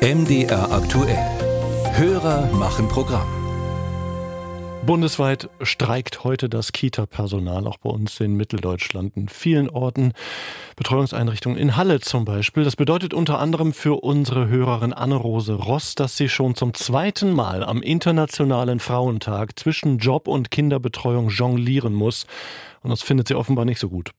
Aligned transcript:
MDR 0.00 0.70
aktuell. 0.70 1.18
Hörer 1.96 2.46
machen 2.52 2.86
Programm. 2.86 3.26
Bundesweit 4.86 5.50
streikt 5.60 6.22
heute 6.22 6.48
das 6.48 6.70
Kita-Personal, 6.70 7.66
auch 7.66 7.78
bei 7.78 7.90
uns 7.90 8.20
in 8.20 8.34
Mitteldeutschland, 8.34 9.16
in 9.16 9.28
vielen 9.28 9.68
Orten, 9.68 10.12
Betreuungseinrichtungen 10.76 11.58
in 11.58 11.76
Halle 11.76 11.98
zum 11.98 12.24
Beispiel. 12.24 12.62
Das 12.62 12.76
bedeutet 12.76 13.12
unter 13.12 13.40
anderem 13.40 13.72
für 13.72 14.04
unsere 14.04 14.46
Hörerin 14.46 14.92
Anne-Rose 14.92 15.54
Ross, 15.54 15.96
dass 15.96 16.16
sie 16.16 16.28
schon 16.28 16.54
zum 16.54 16.74
zweiten 16.74 17.32
Mal 17.32 17.64
am 17.64 17.82
Internationalen 17.82 18.78
Frauentag 18.78 19.58
zwischen 19.58 19.98
Job 19.98 20.28
und 20.28 20.52
Kinderbetreuung 20.52 21.30
jonglieren 21.30 21.92
muss. 21.92 22.24
Und 22.84 22.90
das 22.90 23.02
findet 23.02 23.26
sie 23.26 23.34
offenbar 23.34 23.64
nicht 23.64 23.80
so 23.80 23.88
gut. 23.88 24.12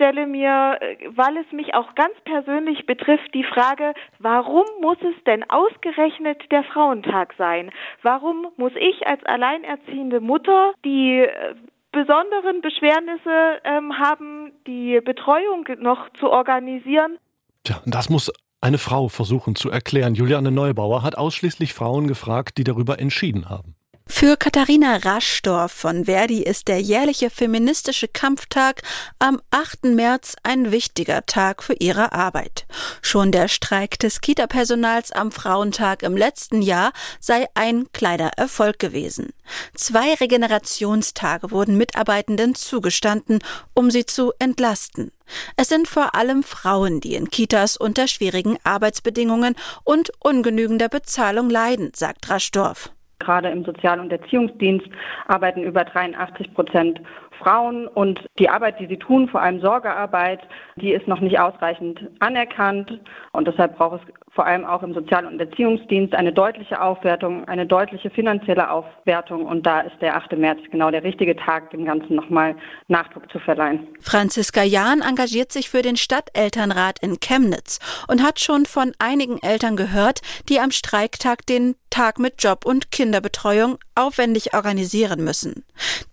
Ich 0.00 0.06
stelle 0.06 0.26
mir, 0.26 0.78
äh, 0.80 0.96
weil 1.14 1.36
es 1.36 1.52
mich 1.52 1.74
auch 1.74 1.94
ganz 1.94 2.14
persönlich 2.24 2.86
betrifft, 2.86 3.34
die 3.34 3.44
Frage, 3.44 3.92
warum 4.18 4.64
muss 4.80 4.96
es 5.02 5.24
denn 5.24 5.44
ausgerechnet 5.50 6.50
der 6.50 6.64
Frauentag 6.64 7.34
sein? 7.36 7.70
Warum 8.02 8.46
muss 8.56 8.72
ich 8.76 9.06
als 9.06 9.22
alleinerziehende 9.26 10.20
Mutter 10.20 10.72
die 10.86 11.18
äh, 11.18 11.54
besonderen 11.92 12.62
Beschwernisse 12.62 13.60
ähm, 13.64 13.98
haben, 13.98 14.52
die 14.66 15.02
Betreuung 15.02 15.66
noch 15.80 16.08
zu 16.14 16.30
organisieren? 16.30 17.18
Tja, 17.64 17.82
das 17.84 18.08
muss 18.08 18.32
eine 18.62 18.78
Frau 18.78 19.08
versuchen 19.08 19.54
zu 19.54 19.70
erklären. 19.70 20.14
Juliane 20.14 20.50
Neubauer 20.50 21.02
hat 21.02 21.18
ausschließlich 21.18 21.74
Frauen 21.74 22.08
gefragt, 22.08 22.56
die 22.56 22.64
darüber 22.64 22.98
entschieden 22.98 23.50
haben. 23.50 23.74
Für 24.12 24.36
Katharina 24.36 24.96
Raschdorf 24.96 25.70
von 25.70 26.04
Verdi 26.04 26.42
ist 26.42 26.66
der 26.66 26.80
jährliche 26.80 27.30
feministische 27.30 28.08
Kampftag 28.08 28.82
am 29.20 29.40
8. 29.50 29.84
März 29.84 30.34
ein 30.42 30.72
wichtiger 30.72 31.24
Tag 31.26 31.62
für 31.62 31.74
ihre 31.74 32.12
Arbeit. 32.12 32.66
Schon 33.02 33.30
der 33.30 33.46
Streik 33.46 33.98
des 34.00 34.20
Kita-Personals 34.20 35.12
am 35.12 35.30
Frauentag 35.30 36.02
im 36.02 36.16
letzten 36.16 36.60
Jahr 36.60 36.92
sei 37.20 37.46
ein 37.54 37.90
kleiner 37.92 38.32
Erfolg 38.36 38.80
gewesen. 38.80 39.32
Zwei 39.74 40.12
Regenerationstage 40.14 41.52
wurden 41.52 41.78
Mitarbeitenden 41.78 42.56
zugestanden, 42.56 43.38
um 43.74 43.92
sie 43.92 44.04
zu 44.04 44.32
entlasten. 44.38 45.12
Es 45.56 45.68
sind 45.68 45.88
vor 45.88 46.16
allem 46.16 46.42
Frauen, 46.42 47.00
die 47.00 47.14
in 47.14 47.30
Kitas 47.30 47.76
unter 47.76 48.08
schwierigen 48.08 48.58
Arbeitsbedingungen 48.64 49.54
und 49.84 50.10
ungenügender 50.18 50.88
Bezahlung 50.88 51.48
leiden, 51.48 51.92
sagt 51.94 52.28
Raschdorf. 52.28 52.90
Gerade 53.20 53.48
im 53.50 53.64
Sozial- 53.64 54.00
und 54.00 54.10
Erziehungsdienst 54.10 54.88
arbeiten 55.28 55.62
über 55.62 55.84
83 55.84 56.52
Prozent 56.54 57.00
Frauen 57.40 57.86
und 57.88 58.20
die 58.38 58.48
Arbeit, 58.48 58.78
die 58.78 58.86
sie 58.86 58.98
tun, 58.98 59.28
vor 59.28 59.40
allem 59.40 59.60
Sorgearbeit, 59.60 60.40
die 60.76 60.92
ist 60.92 61.08
noch 61.08 61.20
nicht 61.20 61.38
ausreichend 61.38 62.00
anerkannt 62.20 63.00
und 63.32 63.48
deshalb 63.48 63.76
braucht 63.76 64.02
es 64.02 64.14
vor 64.32 64.46
allem 64.46 64.64
auch 64.64 64.82
im 64.82 64.94
Sozial- 64.94 65.26
und 65.26 65.40
Erziehungsdienst 65.40 66.14
eine 66.14 66.32
deutliche 66.32 66.80
Aufwertung, 66.80 67.48
eine 67.48 67.66
deutliche 67.66 68.10
finanzielle 68.10 68.70
Aufwertung 68.70 69.46
und 69.46 69.66
da 69.66 69.80
ist 69.80 70.00
der 70.00 70.16
8. 70.16 70.36
März 70.36 70.60
genau 70.70 70.90
der 70.90 71.02
richtige 71.02 71.34
Tag, 71.34 71.70
dem 71.70 71.84
Ganzen 71.84 72.14
nochmal 72.14 72.54
Nachdruck 72.88 73.30
zu 73.32 73.38
verleihen. 73.40 73.88
Franziska 74.00 74.62
Jahn 74.62 75.00
engagiert 75.00 75.50
sich 75.50 75.68
für 75.68 75.82
den 75.82 75.96
Stadtelternrat 75.96 76.98
in 77.00 77.18
Chemnitz 77.20 77.80
und 78.08 78.22
hat 78.22 78.38
schon 78.38 78.66
von 78.66 78.92
einigen 78.98 79.38
Eltern 79.42 79.76
gehört, 79.76 80.20
die 80.48 80.60
am 80.60 80.70
Streiktag 80.70 81.46
den 81.46 81.74
Tag 81.90 82.20
mit 82.20 82.42
Job 82.42 82.64
und 82.64 82.92
Kinderbetreuung 82.92 83.78
aufwendig 83.96 84.54
organisieren 84.54 85.24
müssen. 85.24 85.64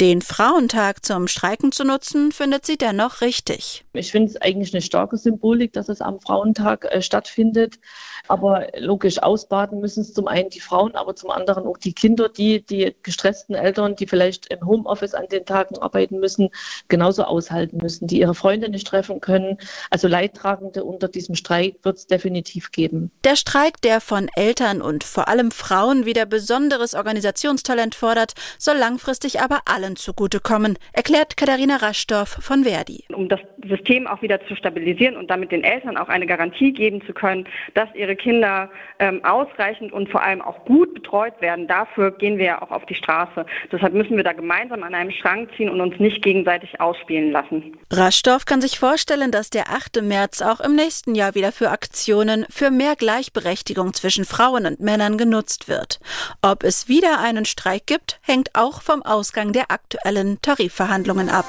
Den 0.00 0.22
Frauentag 0.22 1.04
zum 1.04 1.28
Streiken 1.28 1.72
zu 1.72 1.84
nutzen, 1.84 2.32
findet 2.32 2.64
sie 2.64 2.78
dennoch 2.78 3.20
richtig. 3.20 3.84
Ich 3.92 4.12
finde 4.12 4.30
es 4.30 4.40
eigentlich 4.40 4.72
eine 4.72 4.82
starke 4.82 5.16
Symbolik, 5.16 5.72
dass 5.72 5.88
es 5.88 6.00
am 6.00 6.20
Frauentag 6.20 6.84
äh, 6.86 7.02
stattfindet. 7.02 7.78
Aber 8.26 8.68
logisch 8.78 9.22
ausbaden 9.22 9.80
müssen 9.80 10.00
es 10.00 10.14
zum 10.14 10.28
einen 10.28 10.48
die 10.48 10.60
Frauen, 10.60 10.94
aber 10.94 11.14
zum 11.14 11.30
anderen 11.30 11.66
auch 11.66 11.76
die 11.76 11.92
Kinder, 11.92 12.30
die, 12.30 12.64
die 12.64 12.94
gestressten 13.02 13.54
Eltern, 13.54 13.96
die 13.96 14.06
vielleicht 14.06 14.46
im 14.46 14.66
Homeoffice 14.66 15.12
an 15.12 15.26
den 15.28 15.44
Tagen 15.44 15.76
arbeiten 15.78 16.20
müssen, 16.20 16.48
genauso 16.88 17.24
aushalten 17.24 17.78
müssen, 17.78 18.06
die 18.06 18.20
ihre 18.20 18.34
Freunde 18.34 18.70
nicht 18.70 18.86
treffen 18.86 19.20
können. 19.20 19.58
Also 19.90 20.08
Leidtragende 20.08 20.84
unter 20.84 21.08
diesem 21.08 21.34
Streik 21.34 21.76
wird 21.82 21.98
es 21.98 22.06
definitiv 22.06 22.70
geben. 22.70 23.10
Der 23.24 23.36
Streik, 23.36 23.82
der 23.82 24.00
von 24.00 24.28
Eltern 24.36 24.80
und 24.80 25.04
vor 25.04 25.28
allem 25.28 25.50
Frauen 25.50 25.63
wieder 26.06 26.26
besonderes 26.26 26.94
Organisationstalent 26.94 27.94
fordert, 27.94 28.34
soll 28.58 28.76
langfristig 28.76 29.40
aber 29.40 29.62
allen 29.66 29.96
zugutekommen, 29.96 30.78
erklärt 30.92 31.36
Katharina 31.36 31.76
Raschdorf 31.76 32.38
von 32.40 32.64
Verdi. 32.64 33.04
Um 33.12 33.28
das 33.28 33.40
System 33.68 34.06
auch 34.06 34.22
wieder 34.22 34.44
zu 34.46 34.56
stabilisieren 34.56 35.16
und 35.16 35.30
damit 35.30 35.52
den 35.52 35.64
Eltern 35.64 35.96
auch 35.96 36.08
eine 36.08 36.26
Garantie 36.26 36.72
geben 36.72 37.02
zu 37.06 37.12
können, 37.12 37.46
dass 37.74 37.88
ihre 37.94 38.16
Kinder 38.16 38.70
ähm, 38.98 39.24
ausreichend 39.24 39.92
und 39.92 40.10
vor 40.10 40.22
allem 40.22 40.42
auch 40.42 40.64
gut 40.64 40.94
betreut 40.94 41.40
werden. 41.40 41.66
Dafür 41.66 42.10
gehen 42.10 42.38
wir 42.38 42.44
ja 42.44 42.62
auch 42.62 42.70
auf 42.70 42.84
die 42.86 42.94
Straße. 42.94 43.46
Deshalb 43.72 43.94
müssen 43.94 44.16
wir 44.16 44.24
da 44.24 44.32
gemeinsam 44.32 44.82
an 44.82 44.94
einem 44.94 45.10
Strang 45.10 45.48
ziehen 45.56 45.68
und 45.68 45.80
uns 45.80 45.98
nicht 45.98 46.22
gegenseitig 46.22 46.80
ausspielen 46.80 47.30
lassen. 47.32 47.76
Raschdorf 47.90 48.44
kann 48.44 48.60
sich 48.60 48.78
vorstellen, 48.78 49.30
dass 49.30 49.50
der 49.50 49.70
8. 49.70 50.02
März 50.02 50.42
auch 50.42 50.60
im 50.60 50.74
nächsten 50.74 51.14
Jahr 51.14 51.34
wieder 51.34 51.52
für 51.52 51.70
Aktionen 51.70 52.46
für 52.50 52.70
mehr 52.70 52.96
Gleichberechtigung 52.96 53.94
zwischen 53.94 54.24
Frauen 54.24 54.66
und 54.66 54.80
Männern 54.80 55.18
genutzt 55.54 55.68
wird. 55.68 56.00
Ob 56.42 56.64
es 56.64 56.88
wieder 56.88 57.20
einen 57.20 57.44
Streik 57.44 57.86
gibt, 57.86 58.18
hängt 58.22 58.54
auch 58.54 58.82
vom 58.82 59.02
Ausgang 59.02 59.52
der 59.52 59.70
aktuellen 59.70 60.40
Tarifverhandlungen 60.42 61.28
ab. 61.28 61.46